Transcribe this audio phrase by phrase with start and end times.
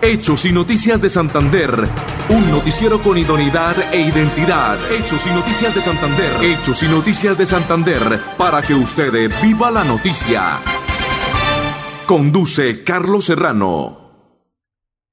[0.00, 1.70] Hechos y Noticias de Santander.
[2.30, 4.78] Un noticiero con idoneidad e identidad.
[4.94, 6.30] Hechos y Noticias de Santander.
[6.38, 8.22] Hechos y Noticias de Santander.
[8.38, 9.10] Para que usted
[9.42, 10.62] viva la noticia.
[12.06, 14.30] Conduce Carlos Serrano.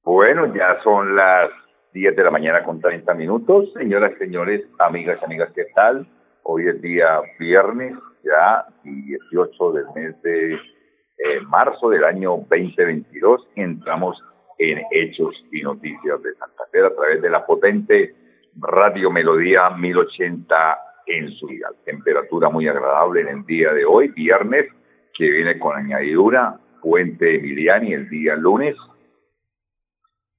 [0.04, 1.50] Bueno, ya son las
[1.94, 3.74] 10 de la mañana con 30 minutos.
[3.74, 6.06] Señoras señores, amigas y amigas, ¿qué tal?
[6.44, 13.48] Hoy es día viernes, ya 18 del mes de eh, marzo del año 2022.
[13.56, 14.22] Entramos
[14.58, 18.16] en Hechos y Noticias de Santander a través de la potente
[18.58, 21.68] Radio Melodía 1080 en su día.
[21.84, 24.68] Temperatura muy agradable en el día de hoy, viernes,
[25.14, 28.76] que viene con añadidura, Puente Emiliani el día lunes.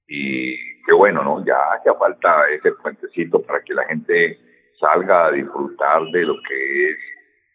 [0.06, 1.44] Y qué bueno, ¿no?
[1.44, 4.38] Ya, ya falta ese puentecito para que la gente
[4.78, 6.96] salga a disfrutar de lo que es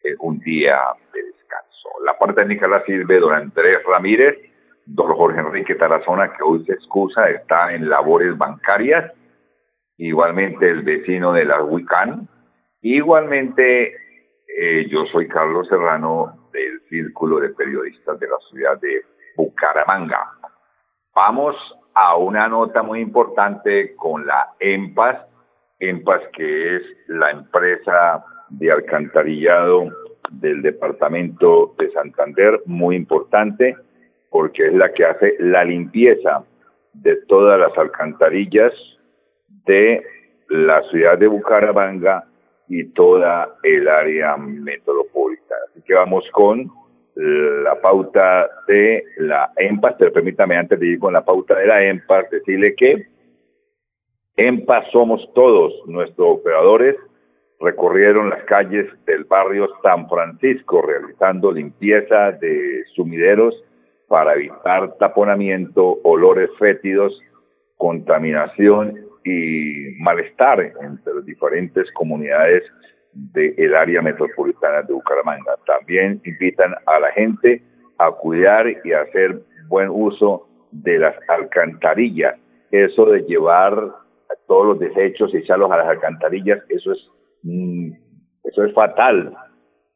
[0.04, 0.80] eh, un día
[1.14, 1.90] de descanso.
[2.06, 4.51] La parte técnica la sirve don Andrés Ramírez
[4.94, 9.12] don Jorge Enrique Tarazona, que hoy se excusa, está en labores bancarias,
[9.98, 12.28] igualmente el vecino de la UICAN,
[12.82, 13.96] igualmente
[14.48, 19.02] eh, yo soy Carlos Serrano del Círculo de Periodistas de la ciudad de
[19.38, 20.34] Bucaramanga.
[21.16, 21.56] Vamos
[21.94, 25.26] a una nota muy importante con la EMPAS,
[25.80, 29.90] EMPAS que es la empresa de alcantarillado
[30.32, 33.78] del departamento de Santander, muy importante
[34.32, 36.44] porque es la que hace la limpieza
[36.94, 38.74] de todas las alcantarillas
[39.66, 40.04] de
[40.50, 42.26] la ciudad de Bucaramanga
[42.68, 45.62] y toda el área metropolitana.
[45.70, 46.72] Así que vamos con
[47.16, 51.84] la pauta de la EMPAS, pero permítame antes de ir con la pauta de la
[51.84, 53.08] EMPAS decirle que
[54.38, 56.96] EMPAS somos todos, nuestros operadores
[57.60, 63.54] recorrieron las calles del barrio San Francisco realizando limpieza de sumideros
[64.12, 67.18] para evitar taponamiento, olores fétidos,
[67.78, 68.94] contaminación
[69.24, 72.62] y malestar entre las diferentes comunidades
[73.14, 75.54] del área metropolitana de Bucaramanga.
[75.66, 77.64] También invitan a la gente
[78.00, 82.36] a cuidar y a hacer buen uso de las alcantarillas.
[82.70, 83.74] Eso de llevar
[84.46, 87.00] todos los desechos y echarlos a las alcantarillas, eso es,
[87.44, 87.94] mm,
[88.44, 89.34] eso es fatal,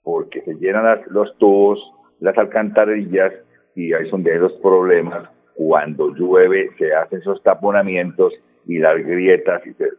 [0.03, 1.79] porque se llenan los tubos,
[2.21, 3.33] las alcantarillas
[3.75, 8.33] y ahí son de los problemas cuando llueve, se hacen esos taponamientos
[8.65, 9.89] y las grietas y se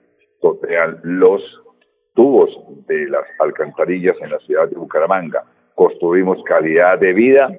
[0.41, 1.43] totean los
[2.15, 2.51] tubos
[2.87, 5.45] de las alcantarillas en la ciudad de Bucaramanga.
[5.75, 7.59] Construimos calidad de vida,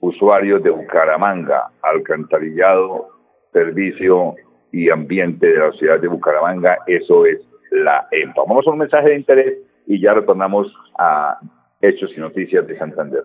[0.00, 3.08] usuarios de Bucaramanga, alcantarillado,
[3.52, 4.34] servicio
[4.72, 7.40] y ambiente de la ciudad de Bucaramanga, eso es
[7.70, 8.42] la EMPA.
[8.46, 11.38] Vamos a un mensaje de interés y ya retornamos a
[11.80, 13.24] Hechos y Noticias de Santander.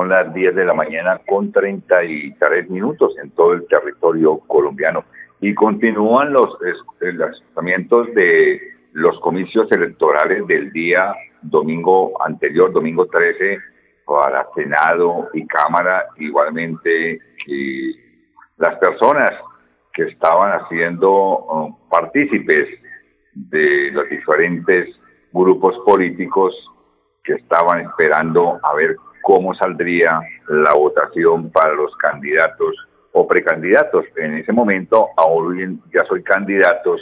[0.00, 5.04] Son las 10 de la mañana con 33 minutos en todo el territorio colombiano.
[5.42, 6.56] Y continúan los
[7.02, 8.62] lanzamientos de
[8.94, 13.58] los comicios electorales del día domingo anterior, domingo 13,
[14.06, 17.92] para Senado y Cámara, igualmente que
[18.56, 19.32] las personas
[19.92, 22.68] que estaban haciendo um, partícipes
[23.34, 24.96] de los diferentes
[25.30, 26.54] grupos políticos
[27.22, 32.76] que estaban esperando a ver cómo saldría la votación para los candidatos
[33.12, 34.04] o precandidatos.
[34.16, 37.00] En ese momento, aún ya soy candidatos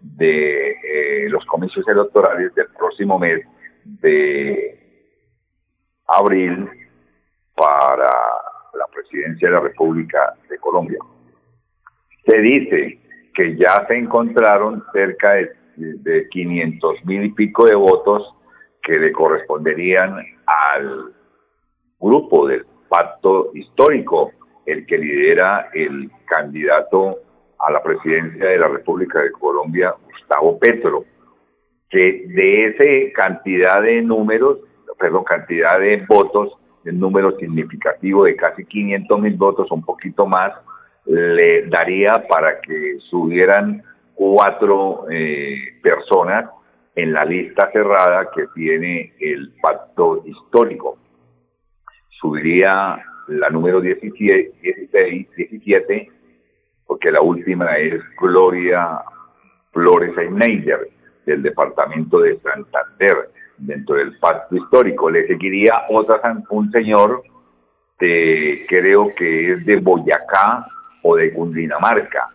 [0.00, 3.44] de eh, los comicios electorales del próximo mes
[3.84, 4.78] de
[6.08, 6.68] abril
[7.54, 8.10] para
[8.74, 10.98] la presidencia de la República de Colombia.
[12.26, 13.00] Se dice
[13.34, 18.34] que ya se encontraron cerca de, de 500 mil y pico de votos
[18.82, 20.16] que le corresponderían
[20.46, 21.15] al
[21.98, 24.32] grupo del pacto histórico,
[24.64, 27.18] el que lidera el candidato
[27.58, 31.04] a la presidencia de la República de Colombia, Gustavo Petro,
[31.88, 34.58] que de esa cantidad de números,
[34.98, 36.52] perdón, cantidad de votos,
[36.84, 40.52] el número significativo de casi 500 mil votos, un poquito más,
[41.06, 43.82] le daría para que subieran
[44.14, 46.50] cuatro eh, personas
[46.94, 50.98] en la lista cerrada que tiene el pacto histórico
[52.20, 56.10] subiría la número 17, 16, 17,
[56.86, 59.00] porque que la última es Gloria
[59.72, 60.88] Flores Schneider,
[61.24, 65.10] del departamento de Santander, dentro del pacto histórico.
[65.10, 66.20] Le seguiría otra,
[66.50, 67.22] un señor
[67.98, 70.66] de, creo que es de Boyacá
[71.02, 72.30] o de Cundinamarca.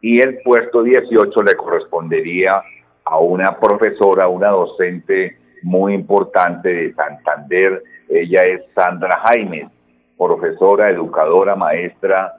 [0.00, 2.62] Y el puesto 18 le correspondería
[3.04, 7.82] a una profesora, una docente muy importante de Santander.
[8.08, 9.68] Ella es Sandra Jaime,
[10.16, 12.36] profesora, educadora, maestra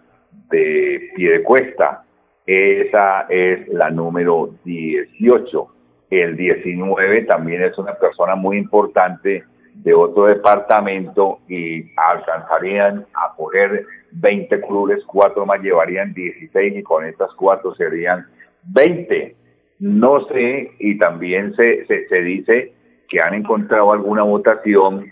[0.50, 2.06] de Piedecuesta.
[2.46, 5.68] Esa es la número 18.
[6.10, 13.86] El 19 también es una persona muy importante de otro departamento y alcanzarían a coger
[14.14, 18.26] 20 clubes, cuatro más llevarían 16 y con estas cuatro serían
[18.74, 19.36] 20.
[19.80, 22.77] No sé, y también se, se dice
[23.08, 25.12] que han encontrado alguna votación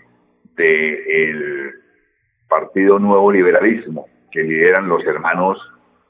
[0.56, 1.72] del
[2.48, 5.58] Partido Nuevo Liberalismo, que lideran los hermanos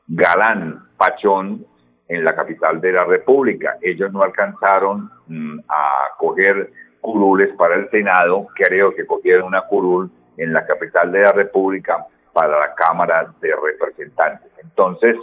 [0.08, 1.64] Galán, Pachón,
[2.08, 3.76] en la capital de la República.
[3.82, 10.10] Ellos no alcanzaron mm, a coger curules para el Senado, creo que cogieron una curul
[10.36, 14.50] en la capital de la República para la Cámara de Representantes.
[14.62, 15.16] Entonces,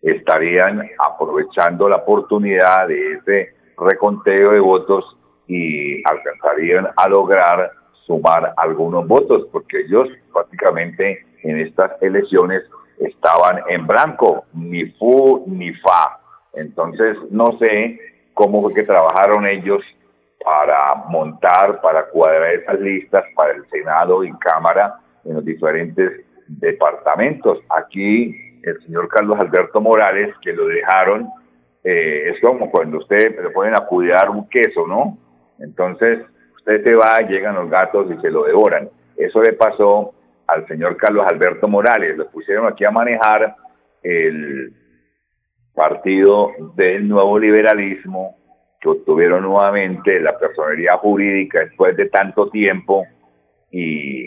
[0.00, 5.16] estarían aprovechando la oportunidad de ese reconteo de votos
[5.46, 7.72] y alcanzarían a lograr
[8.06, 12.62] sumar algunos votos, porque ellos prácticamente en estas elecciones
[12.98, 16.20] estaban en blanco, ni fu ni fa.
[16.54, 17.98] Entonces, no sé
[18.34, 19.82] cómo fue que trabajaron ellos
[20.44, 24.94] para montar, para cuadrar esas listas para el Senado y Cámara
[25.24, 27.58] en los diferentes departamentos.
[27.68, 31.28] Aquí el señor Carlos Alberto Morales, que lo dejaron,
[31.84, 33.86] eh, es como cuando usted le pueden a
[34.30, 35.18] un queso, ¿no?
[35.58, 36.20] Entonces,
[36.56, 38.88] usted se va, llegan los gatos y se lo devoran.
[39.16, 40.14] Eso le pasó
[40.46, 42.16] al señor Carlos Alberto Morales.
[42.16, 43.56] Lo pusieron aquí a manejar
[44.02, 44.72] el
[45.74, 48.36] partido del nuevo liberalismo
[48.80, 53.06] que obtuvieron nuevamente la personería jurídica después de tanto tiempo
[53.70, 54.26] y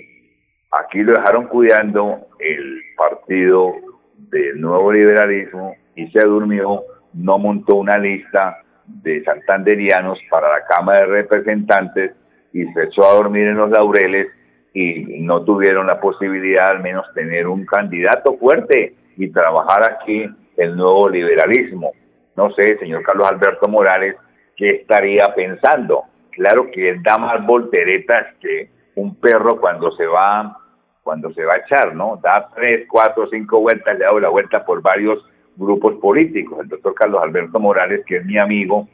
[0.71, 3.73] aquí lo dejaron cuidando el partido
[4.17, 6.83] del nuevo liberalismo y se durmió,
[7.13, 8.57] no montó una lista
[8.87, 12.11] de santanderianos para la Cámara de Representantes
[12.53, 14.27] y se echó a dormir en los laureles
[14.73, 20.25] y no tuvieron la posibilidad al menos tener un candidato fuerte y trabajar aquí
[20.57, 21.91] el nuevo liberalismo.
[22.35, 24.15] No sé, señor Carlos Alberto Morales,
[24.57, 26.03] qué estaría pensando.
[26.31, 30.57] Claro que él da más volteretas que un perro cuando se va
[31.03, 32.19] cuando se va a echar, ¿no?
[32.21, 35.23] Da tres, cuatro, cinco vueltas, le da la vuelta por varios
[35.55, 36.59] grupos políticos.
[36.61, 38.87] El doctor Carlos Alberto Morales, que es mi amigo,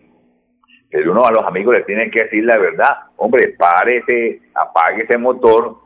[0.89, 2.97] pero uno a los amigos le tiene que decir la verdad.
[3.15, 5.77] Hombre, párese, apague ese motor,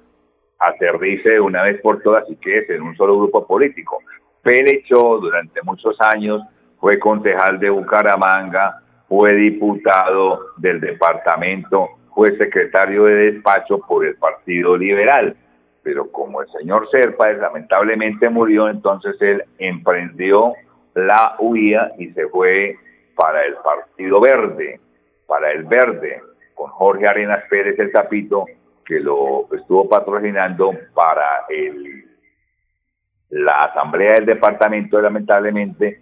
[0.60, 4.00] aterrice una vez por todas y quede en un solo grupo político.
[4.42, 6.42] Pelechó durante muchos años,
[6.80, 14.76] fue concejal de Bucaramanga, fue diputado del departamento, fue secretario de despacho por el Partido
[14.76, 15.36] Liberal.
[15.84, 20.54] Pero como el señor Serpa lamentablemente murió, entonces él emprendió
[20.96, 22.78] la huida y se fue
[23.16, 24.80] para el Partido Verde,
[25.28, 26.22] para el Verde,
[26.54, 28.46] con Jorge Arenas Pérez el Tapito,
[28.86, 32.06] que lo estuvo patrocinando para el,
[33.30, 36.00] la asamblea del departamento, lamentablemente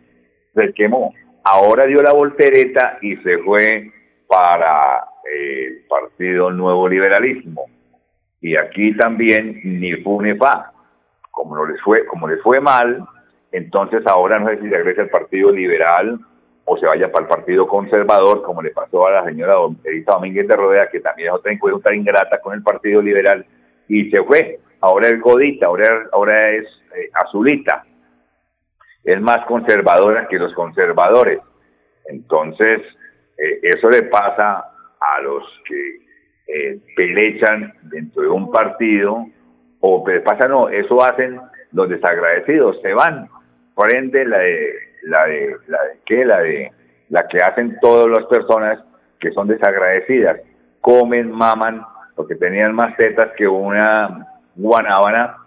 [0.54, 1.13] se quemó.
[1.44, 3.91] Ahora dio la voltereta y se fue
[4.27, 7.65] para el Partido Nuevo Liberalismo.
[8.41, 10.72] Y aquí también ni fu ni fa.
[11.32, 13.03] Como, no les fue, como les fue mal,
[13.53, 16.19] entonces ahora no sé si regresa al Partido Liberal
[16.65, 20.48] o se vaya para el Partido Conservador, como le pasó a la señora Elisa Domínguez
[20.48, 23.45] de Rodea, que también es otra encuesta ingrata con el Partido Liberal,
[23.88, 24.60] y se fue.
[24.81, 27.86] Ahora es Godita, ahora, ahora es eh, Azulita.
[29.03, 31.39] Es más conservadora que los conservadores.
[32.05, 32.81] Entonces,
[33.38, 34.65] eh, eso le pasa
[35.00, 36.01] a los que
[36.48, 39.27] eh, pelechan dentro de un partido,
[39.79, 41.39] o pasa no, eso hacen
[41.72, 43.27] los desagradecidos, se van,
[43.75, 46.72] prende la de la de, la de qué, la de,
[47.10, 48.84] la que hacen todas las personas
[49.20, 50.39] que son desagradecidas,
[50.82, 51.82] comen, maman,
[52.15, 55.38] porque tenían más tetas que una guanábana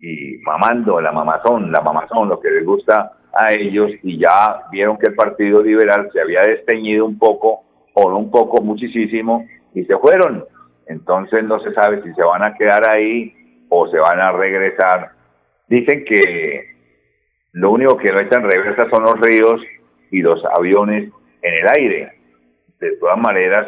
[0.00, 4.98] y mamando la mamazón, la mamazón, lo que les gusta a ellos y ya vieron
[4.98, 9.96] que el Partido Liberal se había desteñido un poco o un poco, muchísimo y se
[9.98, 10.44] fueron.
[10.86, 13.34] Entonces no se sabe si se van a quedar ahí
[13.68, 15.12] o se van a regresar.
[15.68, 16.77] Dicen que
[17.52, 19.60] lo único que no están reversa son los ríos
[20.10, 21.10] y los aviones
[21.42, 22.12] en el aire.
[22.80, 23.66] De todas maneras,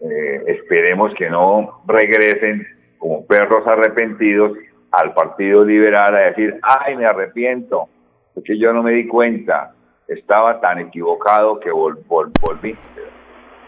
[0.00, 2.66] eh, esperemos que no regresen
[2.98, 4.56] como perros arrepentidos
[4.92, 7.88] al Partido Liberal a decir, ay, me arrepiento,
[8.34, 9.74] porque yo no me di cuenta,
[10.08, 12.76] estaba tan equivocado que vol, volví.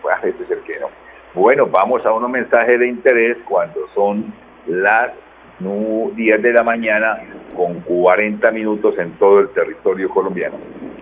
[0.02, 0.88] Pues a ser que no.
[1.34, 4.32] Bueno, vamos a unos mensajes de interés cuando son
[4.66, 5.12] las
[5.58, 7.18] 10 de la mañana
[7.56, 10.56] con 40 minutos en todo el territorio colombiano.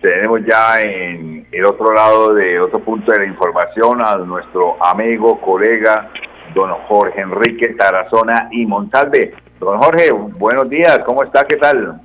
[0.00, 5.40] tenemos ya en el otro lado de otro punto de la información a nuestro amigo,
[5.40, 6.10] colega,
[6.54, 9.34] don Jorge Enrique Tarazona y Montalve.
[9.58, 11.44] Don Jorge, buenos días, ¿cómo está?
[11.44, 12.00] ¿Qué tal?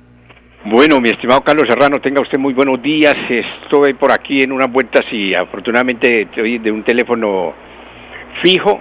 [0.66, 3.14] Bueno, mi estimado Carlos Serrano, tenga usted muy buenos días.
[3.30, 7.54] Estoy por aquí en unas vueltas y afortunadamente estoy de un teléfono
[8.42, 8.80] fijo,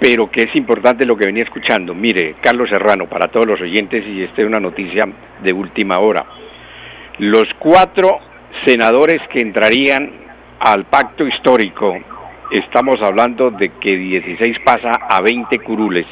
[0.00, 1.94] pero que es importante lo que venía escuchando.
[1.94, 5.08] Mire, Carlos Serrano, para todos los oyentes, y esta es una noticia
[5.42, 6.26] de última hora.
[7.18, 8.18] Los cuatro
[8.66, 10.10] senadores que entrarían
[10.60, 11.96] al pacto histórico,
[12.50, 16.06] estamos hablando de que 16 pasa a 20 curules.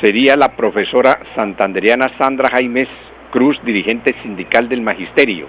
[0.00, 2.88] Sería la profesora santanderiana Sandra Jaimes
[3.30, 5.46] Cruz, dirigente sindical del Magisterio.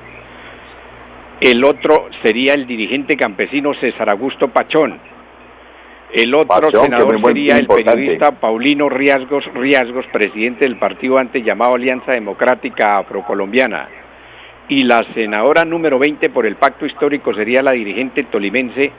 [1.41, 4.99] El otro sería el dirigente campesino César Augusto Pachón.
[6.13, 12.11] El otro senador sería el periodista Paulino Riasgos Riasgos, presidente del partido antes llamado Alianza
[12.11, 14.02] Democrática Afrocolombiana
[14.69, 18.91] y la senadora número 20 por el pacto histórico sería la dirigente tolimense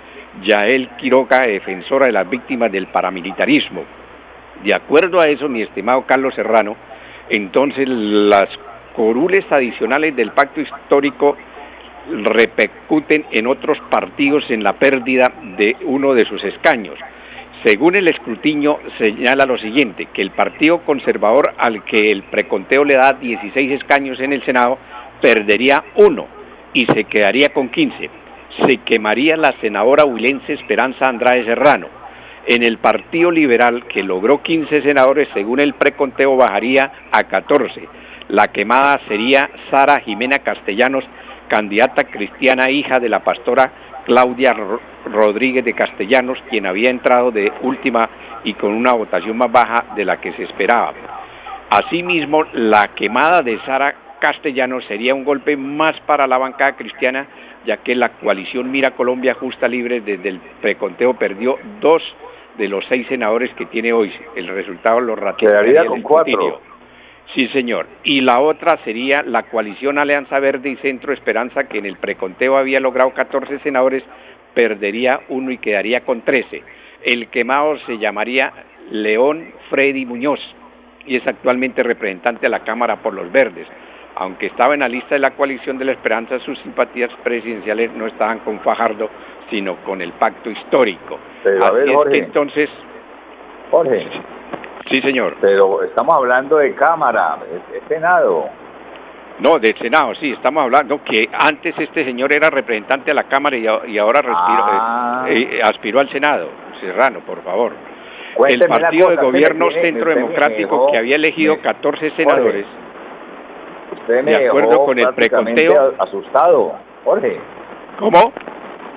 [0.42, 3.84] Yael Quiroga, defensora de las víctimas del paramilitarismo.
[4.62, 6.76] De acuerdo a eso, mi estimado Carlos Serrano,
[7.30, 8.48] entonces las
[8.94, 11.36] corules adicionales del pacto histórico
[12.08, 16.98] repercuten en otros partidos en la pérdida de uno de sus escaños.
[17.64, 22.96] Según el escrutinio, señala lo siguiente, que el Partido Conservador, al que el preconteo le
[22.96, 24.78] da 16 escaños en el Senado,
[25.24, 26.26] perdería uno
[26.74, 28.10] y se quedaría con 15.
[28.62, 31.86] Se quemaría la senadora huilense Esperanza Andrade Serrano.
[32.46, 37.88] En el Partido Liberal, que logró 15 senadores, según el preconteo, bajaría a 14.
[38.28, 41.04] La quemada sería Sara Jimena Castellanos,
[41.48, 43.72] candidata cristiana hija de la pastora
[44.04, 44.54] Claudia
[45.06, 48.10] Rodríguez de Castellanos, quien había entrado de última
[48.44, 50.92] y con una votación más baja de la que se esperaba.
[51.70, 57.26] Asimismo, la quemada de Sara castellano sería un golpe más para la bancada cristiana,
[57.66, 62.02] ya que la coalición Mira Colombia Justa Libre desde el preconteo perdió dos
[62.56, 64.10] de los seis senadores que tiene hoy.
[64.34, 66.62] El resultado lo ratificaría con cuatro.
[67.34, 67.86] Sí, señor.
[68.02, 72.56] Y la otra sería la coalición Alianza Verde y Centro Esperanza, que en el preconteo
[72.56, 74.02] había logrado 14 senadores,
[74.54, 76.62] perdería uno y quedaría con 13.
[77.02, 78.54] El quemado se llamaría
[78.90, 80.40] León Freddy Muñoz
[81.04, 83.66] y es actualmente representante a la Cámara por los Verdes
[84.16, 88.06] aunque estaba en la lista de la coalición de la esperanza, sus simpatías presidenciales no
[88.06, 89.08] estaban con Fajardo,
[89.50, 91.18] sino con el pacto histórico.
[91.42, 92.70] Pero a ver, Jorge, entonces...
[93.70, 94.06] Jorge.
[94.88, 95.36] Sí, señor.
[95.40, 97.38] Pero estamos hablando de Cámara,
[97.72, 98.48] de, Senado.
[99.40, 103.56] No, del Senado, sí, estamos hablando que antes este señor era representante de la Cámara
[103.56, 105.26] y, ahora ah.
[105.28, 106.48] eh, eh, aspiró al Senado.
[106.80, 107.72] Serrano, por favor.
[108.48, 112.66] el partido de gobierno centro democrático que había elegido 14 senadores
[114.04, 117.40] Usted me de acuerdo con el preconteo asustado, Jorge.
[117.98, 118.32] ¿Cómo?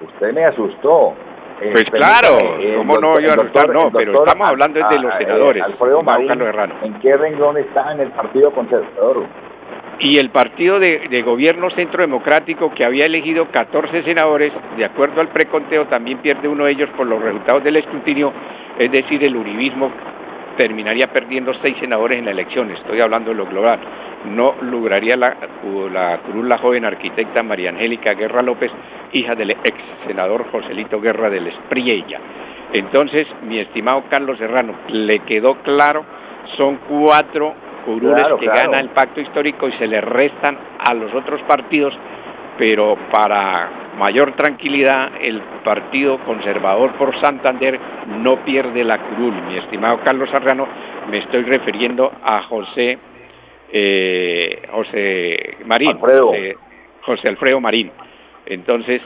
[0.06, 1.14] Usted me asustó.
[1.62, 2.40] Eh, pues claro,
[2.78, 3.70] ¿cómo no yo asustar?
[3.70, 5.64] No, pero estamos hablando de los ah, senadores.
[5.64, 6.30] Alfredo Marín,
[6.84, 9.24] ¿en qué renglón está en el Partido Conservador?
[10.00, 15.22] Y el partido de, de, gobierno centro democrático que había elegido 14 senadores, de acuerdo
[15.22, 18.34] al preconteo, también pierde uno de ellos por los resultados del escrutinio,
[18.78, 19.90] es decir, el uribismo
[20.58, 23.80] terminaría perdiendo seis senadores en la elección, estoy hablando de lo global
[24.26, 25.36] no lograría la,
[25.92, 28.72] la cruz la joven arquitecta María Angélica Guerra López,
[29.14, 32.20] hija del ex senador Joselito Guerra del Espriella.
[32.74, 36.04] Entonces, mi estimado Carlos Serrano, le quedó claro,
[36.58, 37.54] son cuatro
[37.86, 40.58] curules que gana el pacto histórico y se le restan
[40.90, 41.94] a los otros partidos
[42.58, 47.80] pero para mayor tranquilidad el Partido Conservador por Santander
[48.20, 49.34] no pierde la curul.
[49.48, 50.68] Mi estimado Carlos Serrano,
[51.10, 52.98] me estoy refiriendo a José
[53.72, 55.98] eh, José Marín,
[57.02, 57.92] José Alfredo Marín.
[58.46, 59.02] Entonces,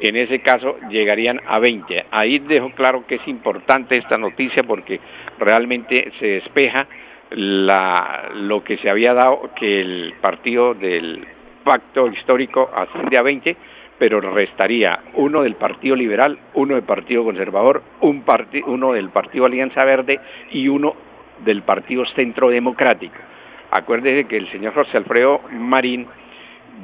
[0.00, 2.06] en ese caso llegarían a 20.
[2.10, 5.00] Ahí dejo claro que es importante esta noticia porque
[5.38, 6.86] realmente se despeja
[7.30, 11.26] la, lo que se había dado, que el partido del
[11.64, 13.56] pacto histórico asciende a 20,
[13.98, 18.24] pero restaría uno del Partido Liberal, uno del Partido Conservador, un
[18.66, 20.20] uno del Partido Alianza Verde
[20.52, 20.94] y uno
[21.44, 23.16] del Partido Centro Democrático.
[23.76, 26.06] Acuérdese que el señor José Alfredo Marín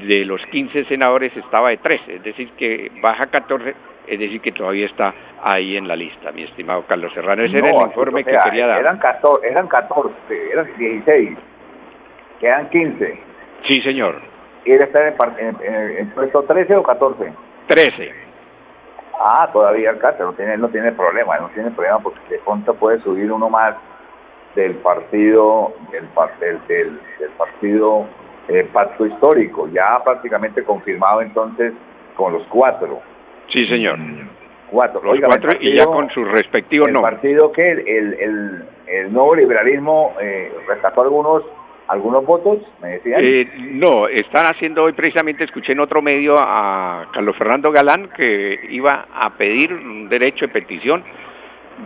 [0.06, 3.75] de los 15 senadores estaba de 13, es decir, que baja 14,
[4.06, 7.44] es decir, que todavía está ahí en la lista, mi estimado Carlos Serrano.
[7.44, 8.80] Ese era el informe que quería dar.
[8.80, 10.14] Eran 14, eran 14,
[10.52, 11.38] eran 16,
[12.40, 13.20] quedan 15.
[13.66, 14.20] Sí, señor.
[14.66, 15.56] ¿Y él está en,
[15.99, 17.32] en, puesto 13 o 14?
[17.68, 18.12] 13.
[19.18, 23.00] Ah, todavía el no tiene, no tiene problema, no tiene problema porque de pronto puede
[23.00, 23.76] subir uno más
[24.54, 26.09] del partido, del,
[26.68, 28.06] del, del partido
[28.49, 31.73] eh, pacto histórico, ya prácticamente confirmado entonces
[32.16, 33.00] con los cuatro.
[33.49, 33.99] Sí, señor.
[33.99, 34.28] Mm,
[34.71, 35.00] cuatro.
[35.02, 40.14] Los cuatro y ya con sus respectivos el partido que el, el, el nuevo liberalismo
[40.21, 41.42] eh, rescató algunos
[41.88, 43.21] algunos votos, me decían.
[43.23, 48.59] Eh, no, están haciendo hoy precisamente, escuché en otro medio a Carlos Fernando Galán que
[48.71, 51.04] iba a pedir un derecho de petición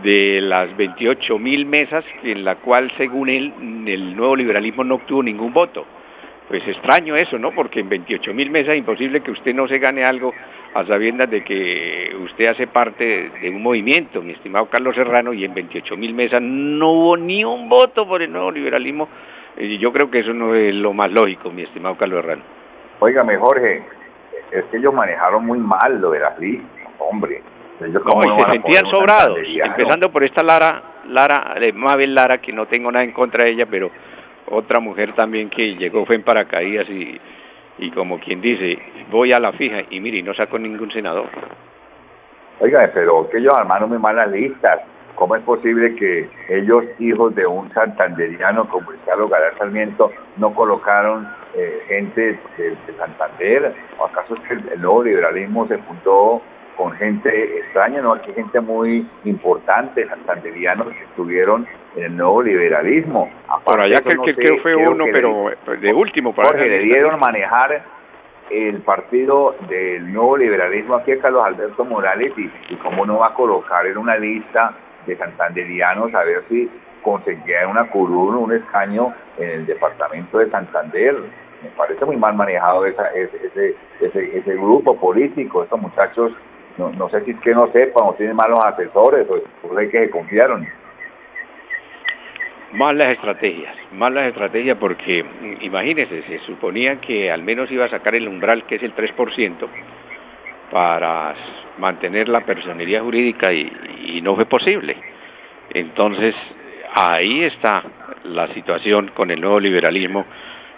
[0.03, 3.53] de las 28 mil mesas en la cual según él
[3.87, 5.85] el nuevo liberalismo no obtuvo ningún voto
[6.47, 7.51] pues extraño eso, ¿no?
[7.51, 10.33] Porque en 28 mil mesas es imposible que usted no se gane algo
[10.73, 15.43] a sabiendas de que usted hace parte de un movimiento, mi estimado Carlos Serrano, y
[15.43, 19.09] en 28 mil mesas no hubo ni un voto por el nuevo liberalismo.
[19.57, 22.43] Y yo creo que eso no es lo más lógico, mi estimado Carlos Serrano.
[22.99, 23.83] Óigame, Jorge,
[24.51, 27.41] es que ellos manejaron muy mal lo de las listas, hombre.
[27.79, 32.65] No, y se sentían sobrados, empezando por esta Lara, Lara, eh, Mabel Lara, que no
[32.65, 33.91] tengo nada en contra de ella, pero
[34.49, 37.19] otra mujer también que llegó fue en paracaídas y,
[37.79, 38.79] y como quien dice,
[39.11, 41.27] voy a la fija y mire, no sacó ningún senador.
[42.59, 44.81] Oiga, pero que ellos armaron muy malas listas.
[45.13, 50.53] ¿Cómo es posible que ellos, hijos de un santanderiano como el Carlos Galán Sarmiento, no
[50.53, 53.73] colocaron eh, gente de, Santander?
[53.97, 56.41] ¿O acaso es que el nuevo liberalismo se fundó
[56.77, 58.13] con gente extraña, ¿no?
[58.13, 63.29] Aquí gente muy importante, santanderianos que estuvieron en el nuevo liberalismo.
[63.65, 65.49] Por allá que, que, fue uno, pero
[65.81, 66.33] de último.
[66.33, 67.81] Para porque le dieron manejar
[68.51, 73.29] el partido del nuevo liberalismo aquí a Carlos Alberto Morales y, y cómo no va
[73.29, 74.73] a colocar en una lista
[75.05, 76.69] de santanderianos a ver si
[77.01, 81.15] conseguía una curul, un escaño en el departamento de Santander.
[81.63, 86.33] Me parece muy mal manejado esa, ese, ese, ese grupo político, estos muchachos
[86.77, 89.99] no, no sé si es que no sepan o tienen malos asesores o por que
[89.99, 90.67] se confiaron.
[92.73, 95.25] Malas estrategias, malas estrategias porque
[95.61, 99.67] imagínense, se suponía que al menos iba a sacar el umbral que es el 3%
[100.71, 101.33] para
[101.77, 103.71] mantener la personería jurídica y,
[104.05, 104.97] y no fue posible.
[105.73, 106.35] Entonces,
[106.93, 107.83] ahí está
[108.25, 110.25] la situación con el nuevo liberalismo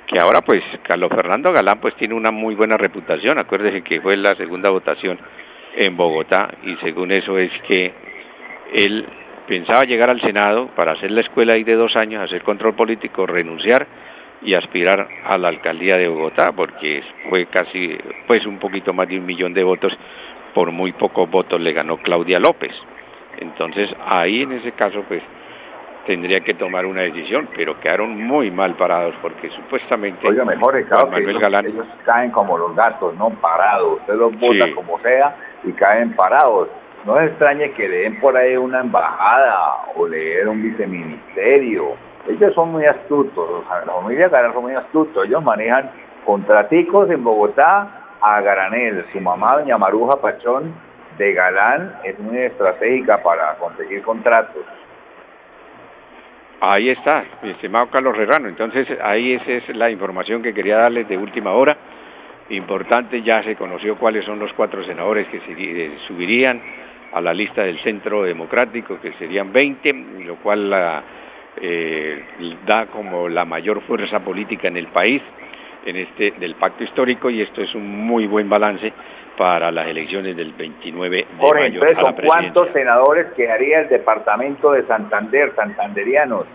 [0.08, 4.18] que ahora pues Carlos Fernando Galán pues tiene una muy buena reputación, acuérdese que fue
[4.18, 5.20] la segunda votación
[5.76, 7.94] en Bogotá y según eso es que
[8.74, 9.06] él
[9.48, 13.26] pensaba llegar al Senado para hacer la escuela ahí de dos años, hacer control político,
[13.26, 13.88] renunciar
[14.42, 19.18] y aspirar a la alcaldía de Bogotá porque fue casi pues un poquito más de
[19.18, 19.92] un millón de votos.
[20.54, 22.72] Por muy pocos votos le ganó Claudia López.
[23.38, 25.22] Entonces ahí en ese caso pues
[26.06, 31.86] tendría que tomar una decisión, pero quedaron muy mal parados porque supuestamente Oiga, mejor ellos,
[32.04, 36.70] caen como los gatos, no parados, usted los vota como sea y caen parados.
[37.06, 41.94] No es extrañe que den por ahí una embajada o leer un viceministerio.
[42.28, 45.90] Ellos son muy astutos, la familia Galán son muy astutos, ellos manejan
[46.26, 47.88] contraticos en Bogotá
[48.22, 50.74] a Garanel, su mamá doña Maruja Pachón
[51.18, 54.64] de Galán es muy estratégica para conseguir contratos
[56.62, 58.50] Ahí está, mi estimado Carlos Herrano.
[58.50, 61.78] Entonces, ahí esa es la información que quería darles de última hora.
[62.50, 66.62] Importante, ya se conoció cuáles son los cuatro senadores que eh, subirían
[67.14, 69.94] a la lista del Centro Democrático, que serían 20,
[70.26, 71.04] lo cual
[71.62, 72.24] eh,
[72.66, 75.22] da como la mayor fuerza política en el país
[75.86, 78.92] en este del pacto histórico y esto es un muy buen balance
[79.38, 81.82] para las elecciones del 29 de mayo.
[82.26, 86.46] ¿cuántos senadores quedaría el departamento de Santander, santanderianos?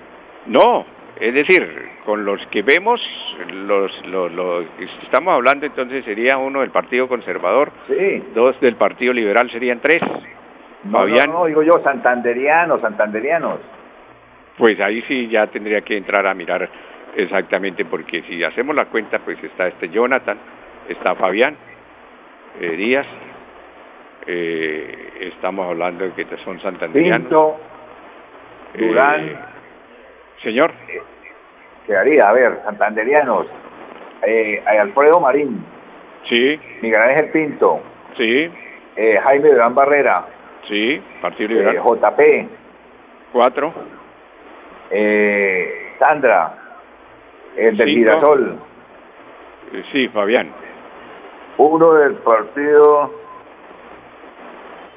[0.46, 0.84] No,
[1.20, 3.00] Es decir, con los que vemos,
[3.52, 4.66] los, los,
[5.02, 8.22] estamos hablando entonces sería uno del Partido Conservador, sí.
[8.34, 10.02] dos del Partido Liberal serían tres.
[10.84, 13.60] No, no, no, digo yo, santanderianos, santanderianos.
[14.58, 16.68] Pues ahí sí ya tendría que entrar a mirar
[17.16, 20.36] exactamente, porque si hacemos la cuenta, pues está este Jonathan,
[20.88, 21.56] está Fabián
[22.60, 23.06] eh, Díaz,
[24.26, 27.28] eh, estamos hablando de que son santanderianos.
[27.28, 27.56] Pinto,
[28.78, 29.28] Durán.
[29.28, 29.53] Eh,
[30.44, 30.72] señor.
[31.86, 32.28] ¿Qué haría?
[32.28, 33.46] A ver, santanderianos.
[34.22, 35.64] Eh, Alfredo Marín.
[36.28, 36.58] Sí.
[36.80, 37.80] Miguel Ángel Pinto.
[38.16, 38.50] Sí.
[38.96, 40.24] Eh, Jaime Durán Barrera.
[40.68, 41.78] Sí, Partido Liberal.
[41.78, 42.48] JP.
[43.32, 43.74] Cuatro.
[45.98, 46.54] Sandra.
[47.56, 48.58] El del Girasol.
[49.92, 50.50] Sí, Fabián.
[51.58, 53.12] Uno del partido.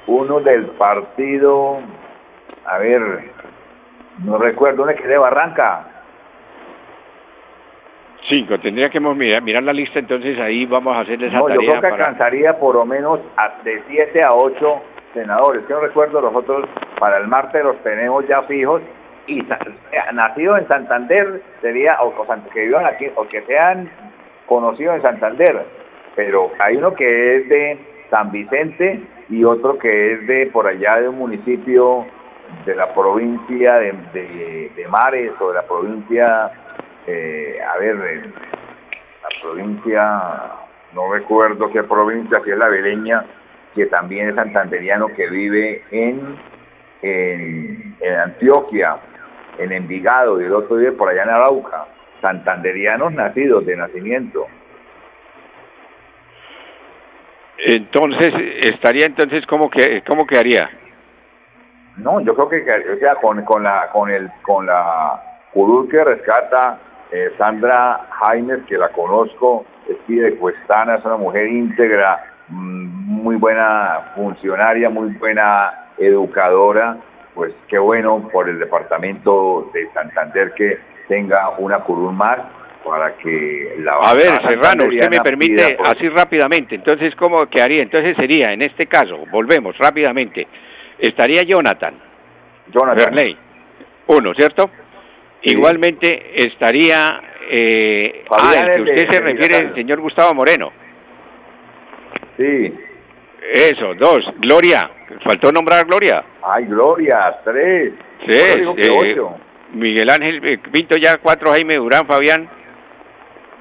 [0.06, 1.80] Uno del partido.
[2.64, 3.30] A ver,
[4.24, 5.16] no recuerdo, ¿dónde quedé?
[5.18, 5.84] Barranca.
[8.28, 11.60] Cinco, tendría que mirar, mirar la lista, entonces ahí vamos a hacer esa no, Yo
[11.60, 13.20] creo que alcanzaría por lo menos
[13.64, 14.82] de siete a ocho
[15.14, 15.62] senadores.
[15.68, 18.82] Yo recuerdo, nosotros para el martes los tenemos ya fijos
[19.26, 19.42] y
[20.12, 22.12] nacido en Santander sería, o,
[22.52, 23.90] que vivan aquí, o que sean
[24.46, 25.64] conocidos en Santander,
[26.14, 27.78] pero hay uno que es de
[28.10, 32.06] San Vicente y otro que es de por allá de un municipio
[32.64, 36.50] de la provincia de, de, Mares o de la provincia,
[37.06, 40.22] eh, a ver, la provincia,
[40.94, 43.24] no recuerdo qué provincia, si es la Beleña,
[43.74, 46.36] que también es santanderiano, que vive en,
[47.02, 48.96] en, Antioquia,
[49.58, 51.86] en Envigado, y el otro vive por allá en Arauca,
[52.20, 54.46] santanderianos nacidos de nacimiento.
[57.58, 58.32] Entonces,
[58.62, 60.70] estaría entonces, ¿cómo, que, cómo quedaría?
[61.98, 65.20] No, yo creo que, o sea, con, con la con el con la
[65.52, 66.78] curul que rescata
[67.10, 72.86] eh, Sandra Jaimes, que la conozco, es de Cuestana, es una mujer íntegra, mm,
[73.22, 76.96] muy buena funcionaria, muy buena educadora,
[77.34, 82.38] pues qué bueno por el departamento de Santander que tenga una curul más
[82.84, 87.82] para que la A ver, Serrano, usted me permite así rápidamente, entonces ¿cómo quedaría?
[87.82, 90.46] Entonces sería, en este caso, volvemos rápidamente,
[90.98, 91.94] estaría Jonathan.
[92.72, 93.14] Jonathan.
[94.08, 94.70] Uno, ¿cierto?
[95.42, 97.20] Igualmente estaría...
[97.50, 100.70] Eh, ah, el que usted se refiere al señor Gustavo Moreno.
[102.36, 102.74] Sí.
[103.54, 104.20] Eso, dos.
[104.38, 104.90] Gloria.
[105.24, 106.22] Faltó nombrar Gloria.
[106.42, 107.92] Ay, Gloria, tres.
[108.26, 109.16] Sí, eh,
[109.72, 112.48] Miguel Ángel eh, Pinto ya cuatro, Jaime Durán, Fabián.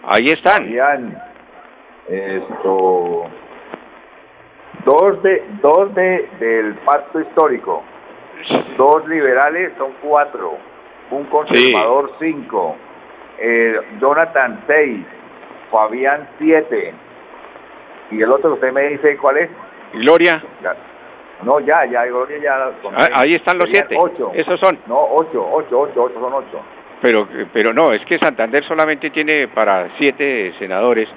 [0.04, 0.66] Ahí están.
[0.66, 1.22] Fabián,
[2.10, 3.30] esto,
[4.88, 7.84] Dos de dos de del pacto histórico,
[8.78, 10.58] dos liberales son cuatro,
[11.12, 12.78] un conservador cinco,
[13.38, 15.06] eh, Jonathan seis,
[15.70, 16.94] Fabián siete
[18.12, 19.50] y el otro usted me dice cuál es.
[19.92, 20.42] Gloria.
[21.44, 22.72] No, ya, ya, Gloria ya.
[22.96, 23.94] Ah, ahí están los siete.
[24.00, 24.32] Ocho.
[24.34, 24.80] Esos son.
[24.88, 26.62] No, ocho, ocho, ocho, ocho, son ocho.
[27.02, 31.10] Pero, pero no, es que Santander solamente tiene para siete senadores.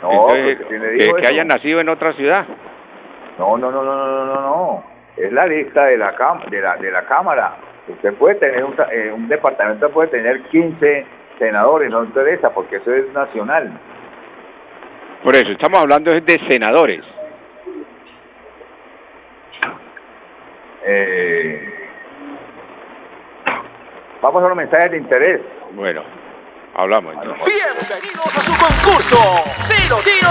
[0.00, 2.46] No, pues, que hayan nacido en otra ciudad.
[3.42, 4.84] No, no, no, no, no, no, no.
[5.16, 6.14] Es la lista de la,
[6.48, 7.56] de la, de la Cámara.
[7.88, 11.04] Usted puede tener un, eh, un departamento, puede tener 15
[11.40, 13.72] senadores, no interesa, porque eso es nacional.
[15.24, 17.04] Por eso, estamos hablando de senadores.
[20.84, 21.88] Eh,
[24.20, 25.40] vamos a los mensajes de interés.
[25.72, 26.02] Bueno.
[26.74, 29.18] Hablamos Bienvenidos a su concurso.
[29.60, 30.30] Si lo tiro,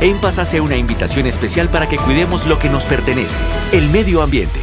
[0.00, 3.38] En Paz hace una invitación especial para que cuidemos lo que nos pertenece,
[3.72, 4.60] el medio ambiente.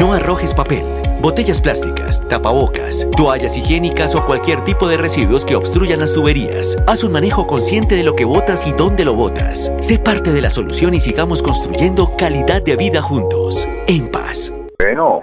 [0.00, 0.84] No arrojes papel
[1.24, 6.76] botellas plásticas, tapabocas, toallas higiénicas o cualquier tipo de residuos que obstruyan las tuberías.
[6.86, 9.74] Haz un manejo consciente de lo que botas y dónde lo botas.
[9.80, 13.66] Sé parte de la solución y sigamos construyendo calidad de vida juntos.
[13.88, 14.52] En paz.
[14.78, 15.22] Bueno,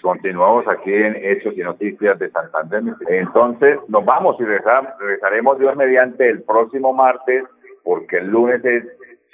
[0.00, 2.82] continuamos aquí en Hechos y Noticias de Santander.
[3.08, 7.42] Entonces, nos vamos y regresaremos Dios mediante el próximo martes,
[7.84, 8.84] porque el lunes es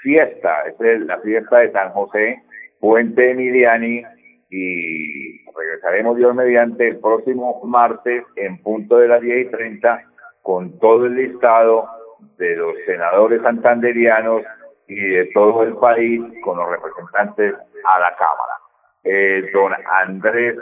[0.03, 2.43] fiesta, es la fiesta de San José,
[2.81, 4.03] Puente Emiliani,
[4.51, 10.03] y regresaremos Dios mediante el próximo martes en punto de las 10 y 30
[10.43, 11.89] con todo el listado
[12.37, 14.43] de los senadores santanderianos
[14.89, 18.55] y de todo el país con los representantes a la Cámara.
[19.05, 20.57] Eh, don Andrés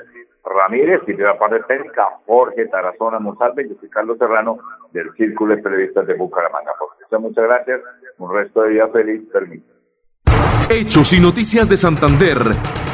[0.44, 4.58] Ramírez, y de la parte técnica, Jorge Tarazona Monsalve, y Carlos Serrano
[4.92, 6.72] del Círculo de Periodistas de Bucaramanga.
[7.16, 7.80] Muchas gracias,
[8.18, 9.64] un resto de día feliz, permiso.
[10.70, 12.38] Hechos y Noticias de Santander.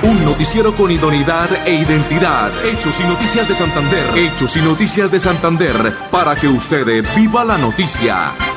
[0.05, 2.53] Un noticiero con idoneidad e identidad.
[2.65, 4.17] Hechos y Noticias de Santander.
[4.17, 5.75] Hechos y Noticias de Santander.
[6.13, 8.54] Para que usted viva la noticia.